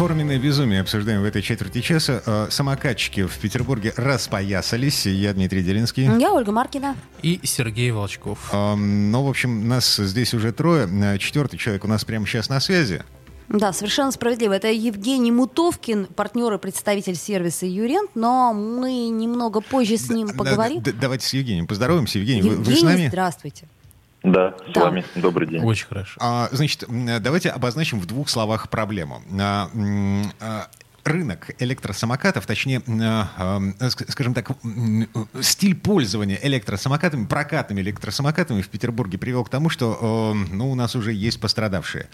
[0.00, 2.22] Форменное безумие обсуждаем в этой четверти часа.
[2.24, 5.04] Э, Самокатчики в Петербурге распоясались.
[5.04, 6.04] Я Дмитрий Делинский.
[6.18, 6.96] Я Ольга Маркина.
[7.20, 8.48] И Сергей Волчков.
[8.50, 10.88] Эм, Ну, в общем, нас здесь уже трое.
[10.90, 13.02] Э, Четвертый человек у нас прямо сейчас на связи.
[13.50, 14.54] Да, совершенно справедливо.
[14.54, 20.32] Это Евгений Мутовкин, партнер и представитель сервиса Юрент, но мы немного позже с ним Да,
[20.34, 20.80] поговорим.
[20.82, 22.18] да, Давайте с Евгением поздороваемся.
[22.20, 23.08] Евгений, вы- вы, с Евгений, нами?
[23.08, 23.68] здравствуйте.
[24.22, 24.80] Да, с Да.
[24.82, 25.04] вами.
[25.14, 25.62] Добрый день.
[25.64, 26.18] Очень хорошо.
[26.20, 29.22] А, Значит, давайте обозначим в двух словах проблему.
[31.04, 35.08] Рынок электросамокатов, точнее, а, ск- скажем так, м,
[35.40, 40.94] стиль пользования электросамокатами, прокатными электросамокатами в Петербурге привел к тому, что э, ну, у нас
[40.96, 42.08] уже есть пострадавшие.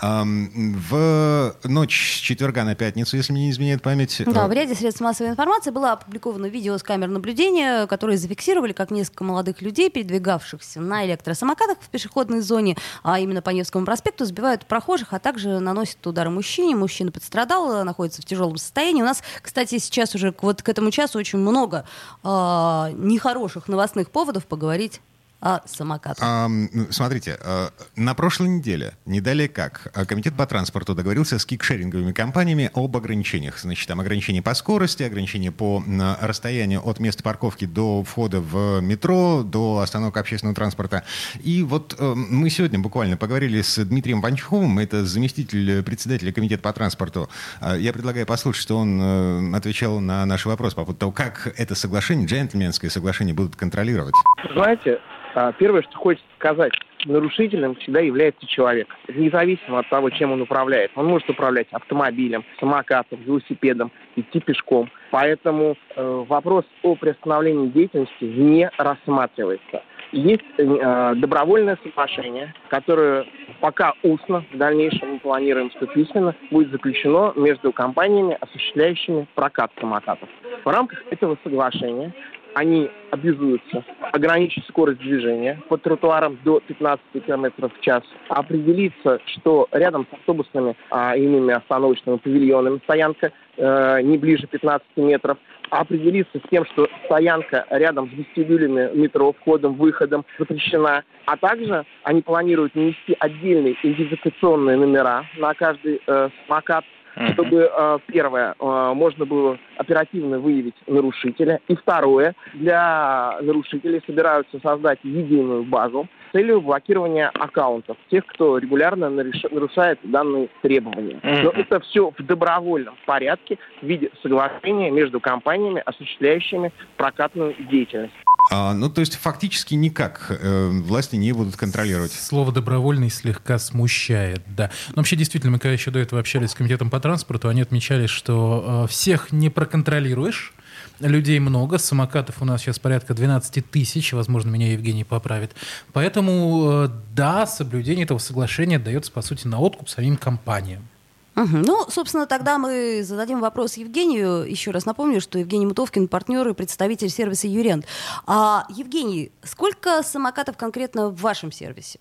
[0.00, 0.50] А, м,
[0.90, 4.74] В ночь с четверга на пятницу, если мне не изменяет память, Да, э, в ряде
[4.74, 9.90] средств массовой информации было опубликовано видео с камер наблюдения, которые зафиксировали, как несколько молодых людей,
[9.90, 15.60] передвигавшихся на электросамокатах в пешеходной зоне, а именно по Невскому проспекту, сбивают прохожих, а также
[15.60, 16.74] наносят удары мужчине.
[16.74, 19.02] Мужчина пострадал, находится в тяжелом состоянии.
[19.02, 21.84] У нас, кстати, сейчас уже вот к этому часу очень много
[22.22, 25.00] а, нехороших новостных поводов поговорить
[25.40, 26.18] о самокатах.
[26.22, 31.38] А, м, смотрите, э, на прошлой неделе, не далее как, э, Комитет по транспорту договорился
[31.38, 33.58] с кикшеринговыми компаниями об ограничениях.
[33.58, 38.80] Значит, там ограничения по скорости, ограничения по м, расстоянию от места парковки до входа в
[38.80, 41.04] метро, до остановок общественного транспорта.
[41.42, 46.72] И вот э, мы сегодня буквально поговорили с Дмитрием Панчковым, это заместитель председателя Комитета по
[46.72, 47.28] транспорту.
[47.60, 51.52] Э, Я предлагаю послушать, что он э, отвечал на наш вопрос по поводу того, как
[51.56, 54.14] это соглашение, джентльменское соглашение, будут контролировать.
[54.52, 55.09] Знаете, а,
[55.58, 56.72] первое, что хочется сказать,
[57.06, 58.88] нарушителем всегда является человек.
[59.08, 60.90] Независимо от того, чем он управляет.
[60.96, 64.90] Он может управлять автомобилем, самокатом, велосипедом, идти пешком.
[65.10, 69.82] Поэтому э, вопрос о приостановлении деятельности не рассматривается.
[70.12, 73.26] Есть э, добровольное соглашение, которое
[73.60, 80.28] пока устно, в дальнейшем мы планируем, что письменно, будет заключено между компаниями, осуществляющими прокат самокатов.
[80.64, 82.12] В рамках этого соглашения
[82.54, 90.06] они обязуются ограничить скорость движения по тротуарам до 15 км в час, определиться, что рядом
[90.10, 95.38] с автобусными а, иными остановочными павильонами стоянка э, не ближе 15 метров,
[95.70, 102.22] определиться с тем, что стоянка рядом с вестибюлями метро, входом, выходом запрещена, а также они
[102.22, 106.84] планируют нанести отдельные идентификационные номера на каждый э, самокат,
[107.32, 111.60] чтобы, э, первое, э, можно было оперативно выявить нарушителя.
[111.68, 119.10] И второе, для нарушителей собираются создать единую базу с целью блокирования аккаунтов тех, кто регулярно
[119.10, 121.20] нарушает данные требования.
[121.22, 128.14] Но это все в добровольном порядке в виде соглашения между компаниями, осуществляющими прокатную деятельность.
[128.50, 132.10] А, ну, то есть фактически никак э, власти не будут контролировать.
[132.12, 134.70] Слово «добровольный» слегка смущает, да.
[134.88, 138.06] Но вообще, действительно, мы когда еще до этого общались с комитетом по транспорту, они отмечали,
[138.06, 140.52] что э, всех не проконтролируешь,
[140.98, 145.52] людей много, самокатов у нас сейчас порядка 12 тысяч, возможно, меня Евгений поправит.
[145.92, 150.88] Поэтому, э, да, соблюдение этого соглашения дается, по сути, на откуп самим компаниям.
[151.34, 151.62] Мгм.
[151.62, 154.44] Ну, собственно, тогда мы зададим вопрос Евгению.
[154.50, 157.86] Еще раз напомню, что Евгений Мутовкин, партнер и представитель сервиса Юрент.
[158.26, 161.98] А, Евгений, сколько самокатов конкретно в вашем сервисе?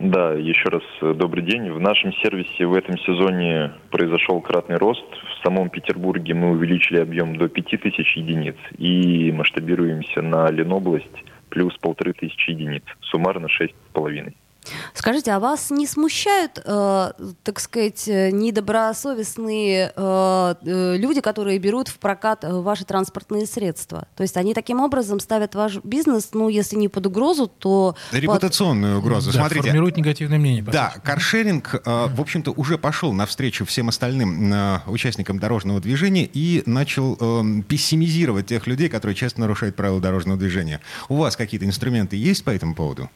[0.00, 1.70] Да, еще раз э, добрый день.
[1.70, 5.04] В нашем сервисе в этом сезоне произошел кратный рост.
[5.38, 12.12] В самом Петербурге мы увеличили объем до 5000 единиц и масштабируемся на Ленобласть плюс полторы
[12.12, 12.82] тысячи единиц.
[13.02, 14.36] Суммарно шесть с половиной.
[14.94, 17.10] Скажите, а вас не смущают, э,
[17.42, 24.06] так сказать, э, недобросовестные э, э, люди, которые берут в прокат э, ваши транспортные средства?
[24.14, 27.96] То есть они таким образом ставят ваш бизнес, ну, если не под угрозу, то...
[28.12, 29.32] под- Репутационную угрозу.
[29.32, 30.62] Да, Смотрите, формирует негативное мнение.
[30.62, 36.62] да, каршеринг, э, в общем-то, уже пошел навстречу всем остальным э, участникам дорожного движения и
[36.66, 40.80] начал э, пессимизировать тех людей, которые часто нарушают правила дорожного движения.
[41.08, 43.10] У вас какие-то инструменты есть по этому поводу?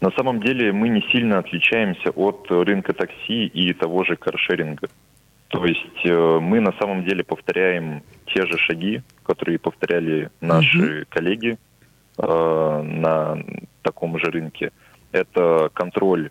[0.00, 4.88] На самом деле мы не сильно отличаемся от рынка такси и того же каршеринга.
[5.48, 11.58] То есть э, мы на самом деле повторяем те же шаги, которые повторяли наши коллеги
[12.18, 13.38] э, на
[13.82, 14.72] таком же рынке.
[15.12, 16.30] Это контроль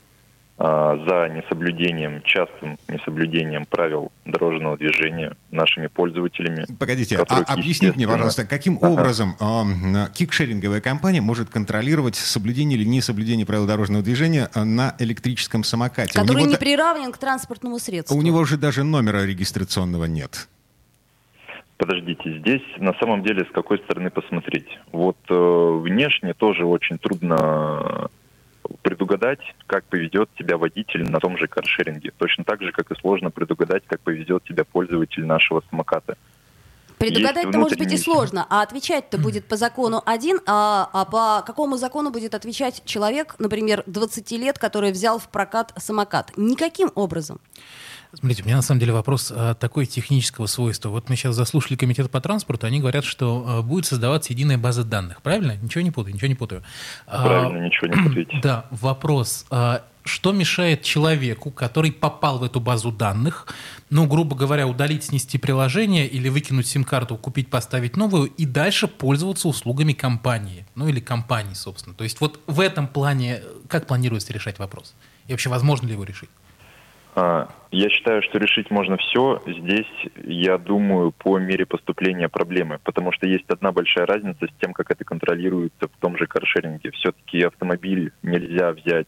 [0.57, 6.65] за несоблюдением, частым несоблюдением правил дорожного движения нашими пользователями.
[6.79, 8.89] Погодите, а объясните мне, пожалуйста, каким ага.
[8.89, 16.13] образом э, кикшеринговая компания может контролировать соблюдение или несоблюдение правил дорожного движения на электрическом самокате?
[16.13, 18.15] Который не приравнен к транспортному средству.
[18.15, 20.47] У него же даже номера регистрационного нет.
[21.77, 24.67] Подождите, здесь на самом деле с какой стороны посмотреть?
[24.91, 28.09] Вот э, внешне тоже очень трудно
[28.81, 32.11] предугадать, как поведет себя водитель на том же каршеринге.
[32.17, 36.17] Точно так же, как и сложно предугадать, как поведет себя пользователь нашего самоката.
[36.97, 41.75] Предугадать-то может быть и сложно, а отвечать-то будет по закону один, а, а по какому
[41.75, 46.31] закону будет отвечать человек, например, 20 лет, который взял в прокат самокат?
[46.37, 47.41] Никаким образом.
[48.13, 50.89] Смотрите, у меня на самом деле вопрос а, такой технического свойства.
[50.89, 54.83] Вот мы сейчас заслушали комитет по транспорту, они говорят, что а, будет создаваться единая база
[54.83, 55.21] данных.
[55.21, 55.57] Правильно?
[55.57, 56.63] Ничего не путаю, ничего не путаю.
[57.07, 58.39] Правильно, а, ничего не путаете.
[58.43, 59.45] Да, вопрос.
[59.49, 63.47] А, что мешает человеку, который попал в эту базу данных,
[63.89, 69.47] ну, грубо говоря, удалить, снести приложение или выкинуть сим-карту, купить, поставить новую и дальше пользоваться
[69.47, 71.95] услугами компании, ну или компании, собственно.
[71.95, 74.93] То есть вот в этом плане как планируется решать вопрос?
[75.27, 76.29] И вообще возможно ли его решить?
[77.15, 79.41] А, я считаю, что решить можно все.
[79.45, 79.91] Здесь,
[80.23, 84.89] я думаю, по мере поступления проблемы, потому что есть одна большая разница с тем, как
[84.91, 86.91] это контролируется в том же каршеринге.
[86.91, 89.07] Все-таки автомобиль нельзя взять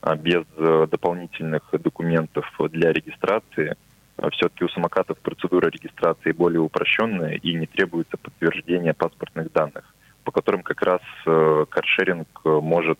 [0.00, 3.76] а, без э, дополнительных документов для регистрации.
[4.16, 9.94] А Все-таки у самокатов процедура регистрации более упрощенная и не требуется подтверждение паспортных данных,
[10.24, 12.98] по которым как раз э, каршеринг э, может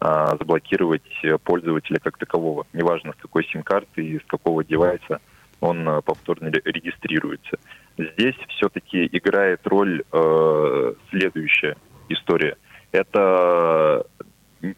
[0.00, 1.02] а, заблокировать
[1.44, 2.66] пользователя как такового.
[2.72, 5.20] Неважно, с какой сим-карты и с какого девайса
[5.60, 7.58] он а, повторно регистрируется.
[7.98, 11.76] Здесь все-таки играет роль э, следующая
[12.08, 12.56] история.
[12.92, 14.06] Это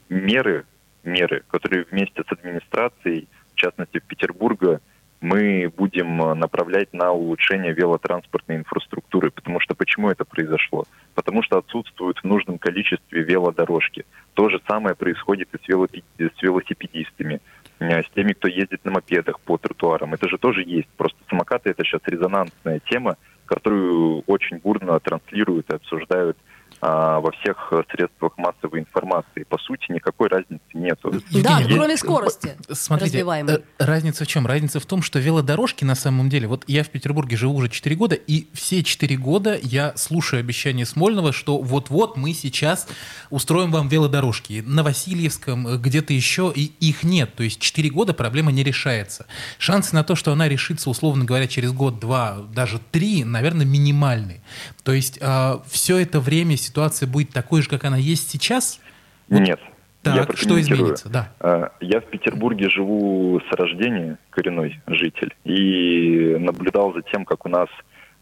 [0.09, 0.65] меры,
[1.05, 4.81] меры, которые вместе с администрацией, в частности Петербурга,
[5.23, 9.31] мы будем направлять на улучшение велотранспортной инфраструктуры.
[9.31, 10.85] Потому что почему это произошло?
[11.15, 14.05] Потому что отсутствуют в нужном количестве велодорожки.
[14.35, 17.41] То же самое происходит и с велосипедистами,
[17.79, 20.13] э, с теми, кто ездит на мопедах по тротуарам.
[20.13, 20.89] Это же тоже есть.
[20.97, 23.17] Просто самокаты это сейчас резонансная тема,
[23.47, 26.37] которую очень бурно транслируют и обсуждают
[26.83, 29.45] во всех средствах массовой информации.
[29.49, 31.13] По сути, никакой разницы нету.
[31.31, 31.75] Да, Есть...
[31.75, 34.47] кроме скорости Смотрите, э, разница в чем?
[34.47, 37.95] Разница в том, что велодорожки на самом деле, вот я в Петербурге живу уже 4
[37.97, 42.89] года, и все 4 года я слушаю обещание Смольного, что вот-вот мы сейчас
[43.31, 44.63] устроим вам велодорожки.
[44.67, 47.35] На Васильевском, э, где-то еще, и их нет.
[47.35, 49.27] То есть 4 года проблема не решается.
[49.59, 54.43] Шансы на то, что она решится, условно говоря, через год, два, даже три, наверное, минимальны.
[54.83, 56.72] То есть э, все это время ситуация
[57.07, 58.81] будет такой же, как она есть сейчас?
[59.29, 59.61] Нет.
[60.03, 61.09] Так, я что изменится?
[61.09, 61.33] Да.
[61.39, 67.49] А, я в Петербурге живу с рождения, коренной житель, и наблюдал за тем, как у
[67.49, 67.69] нас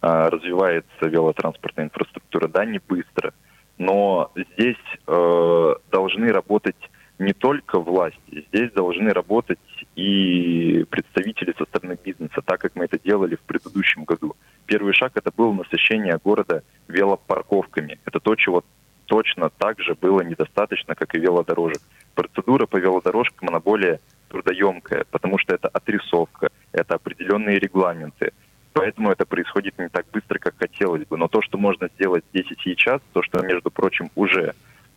[0.03, 2.49] а, развивается велотранспортная инфраструктура.
[2.49, 3.33] Да, не быстро,
[3.81, 4.77] но здесь
[5.07, 6.77] э, должны работать
[7.19, 9.59] не только власти, здесь должны работать
[9.97, 14.37] и представители со стороны бизнеса, так как мы это делали в предыдущем году.
[14.71, 17.99] Первый шаг это было насыщение города велопарковками.
[18.05, 18.63] Это то, чего
[19.07, 21.83] точно так же было недостаточно, как и велодорожек.
[22.15, 28.31] Процедура по велодорожкам, она более трудоемкая, потому что это отрисовка, это определенные регламенты.
[28.73, 31.17] Поэтому это происходит не так быстро, как хотелось бы.
[31.17, 34.55] Но то, что можно сделать здесь и сейчас, то, что, между прочим, уже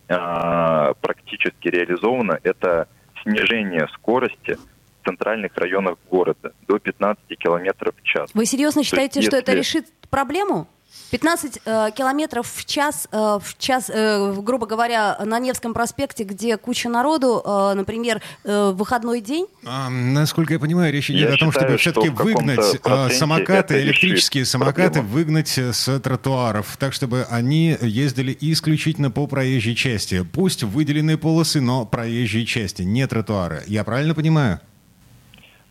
[0.07, 2.87] э, практически реализовано, это
[3.23, 4.59] снижение скорости
[5.03, 8.29] центральных районах города до 15 километров в час.
[8.33, 9.51] Вы серьезно считаете, есть, что если...
[9.51, 10.67] это решит проблему?
[11.11, 16.57] 15 э, километров в час, э, в час э, грубо говоря, на Невском проспекте, где
[16.57, 19.45] куча народу, э, например, э, выходной день?
[19.63, 23.81] А, насколько я понимаю, речь идет я о том, считаю, чтобы все-таки выгнать э, самокаты,
[23.83, 25.09] электрические самокаты, проблему.
[25.09, 30.25] выгнать с тротуаров, так чтобы они ездили исключительно по проезжей части.
[30.33, 33.61] Пусть выделенные полосы, но проезжей части, не тротуары.
[33.67, 34.59] Я правильно понимаю?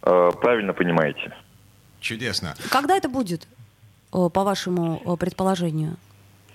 [0.03, 1.33] Э, правильно понимаете.
[2.01, 2.55] Чудесно.
[2.71, 3.47] Когда это будет?
[4.13, 5.97] Э, по вашему э, предположению?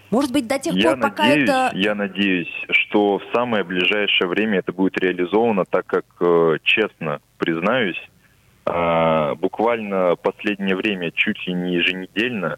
[0.10, 1.72] Может быть, до тех я пор, пока это...
[1.74, 6.06] Я надеюсь, что в самое ближайшее время это будет реализовано, так как,
[6.63, 8.01] честно признаюсь,
[8.63, 12.58] буквально последнее время, чуть ли не еженедельно,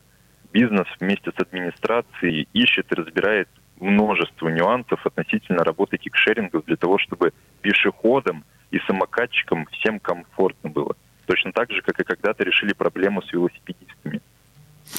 [0.54, 7.34] бизнес вместе с администрацией ищет и разбирает множество нюансов относительно работы кикшерингов для того, чтобы
[7.62, 10.96] пешеходам и самокатчикам всем комфортно было.
[11.26, 14.22] Точно так же, как и когда-то решили проблему с велосипедистами.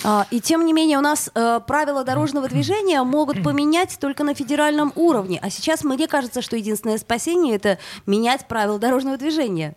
[0.05, 4.35] А, и тем не менее у нас э, правила дорожного движения могут поменять только на
[4.35, 5.39] федеральном уровне.
[5.43, 9.75] А сейчас мне кажется, что единственное спасение это менять правила дорожного движения.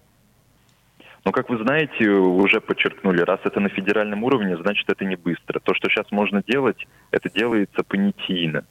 [1.26, 5.16] Но, как вы знаете, вы уже подчеркнули, раз это на федеральном уровне, значит, это не
[5.16, 5.60] быстро.
[5.60, 8.66] То, что сейчас можно делать, это делается понятийно.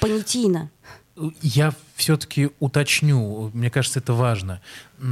[0.00, 0.70] Понятийно.
[1.42, 4.60] Я все-таки уточню, мне кажется, это важно.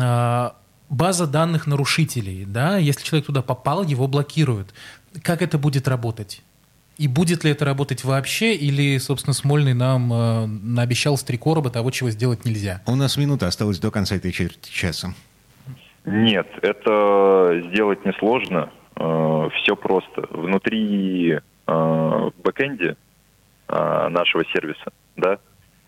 [0.00, 0.56] А,
[0.88, 4.75] база данных нарушителей, да, если человек туда попал, его блокируют.
[5.23, 6.42] Как это будет работать?
[6.99, 11.71] И будет ли это работать вообще, или, собственно, Смольный нам э, наобещал с три короба
[11.71, 12.82] того, чего сделать нельзя?
[12.87, 15.14] У нас минута осталась до конца этой четверти часа.
[16.04, 18.71] Нет, это сделать несложно.
[18.97, 20.26] Э, все просто.
[20.30, 22.97] Внутри э, бэкэнде
[23.68, 25.38] э, нашего сервиса, да,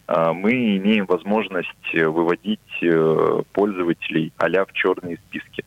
[0.07, 5.65] мы имеем возможность выводить э, пользователей а в черные списки.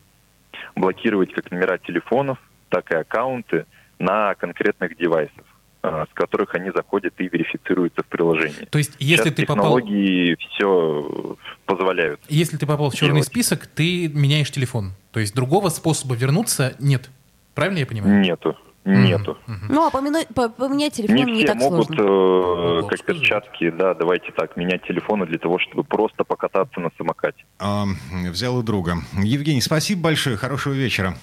[0.76, 3.66] Блокировать как номера телефонов, так и аккаунты
[3.98, 5.44] на конкретных девайсах
[5.82, 8.64] э, с которых они заходят и верифицируются в приложении.
[8.70, 12.20] То есть, если Сейчас ты попал, технологии все позволяют.
[12.28, 13.26] если ты попал в черный делать.
[13.26, 14.92] список, ты меняешь телефон.
[15.12, 17.10] То есть другого способа вернуться нет.
[17.54, 18.20] Правильно я понимаю?
[18.20, 18.56] Нету.
[18.88, 19.36] Нету.
[19.68, 22.02] Ну, а поменять телефон Не не, все так могут, сложно.
[22.02, 27.44] э, как перчатки, да, давайте так, менять телефоны для того, чтобы просто покататься на самокате.
[27.58, 27.84] А,
[28.30, 28.98] взял у друга.
[29.22, 30.36] Евгений, спасибо большое.
[30.36, 31.14] Хорошего вечера.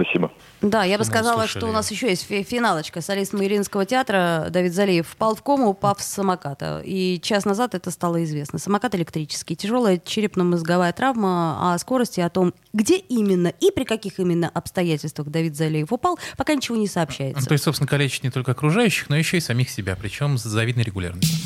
[0.00, 0.30] Спасибо.
[0.62, 1.58] Да, я бы сказала, услышали.
[1.60, 3.00] что у нас еще есть фи- финалочка.
[3.00, 6.80] Солист Мариинского театра Давид Залиев впал в кому, упав с самоката.
[6.84, 8.60] И час назад это стало известно.
[8.60, 14.48] Самокат электрический, тяжелая черепно-мозговая травма, о скорости, о том, где именно и при каких именно
[14.48, 17.46] обстоятельствах Давид Залиев упал, пока ничего не Ну, сообщается.
[17.46, 20.84] То есть, собственно, калечит не только окружающих, но еще и самих себя, причем с завидной
[20.84, 21.36] регулярностью.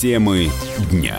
[0.00, 0.50] Темы
[0.90, 1.16] дня.